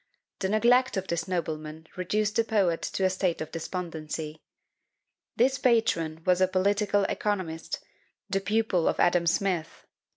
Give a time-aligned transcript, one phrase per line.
[0.39, 4.41] The neglect of this nobleman reduced the poet to a state of despondency.
[5.35, 7.79] This patron was a political economist,
[8.27, 9.85] the pupil of Adam Smith!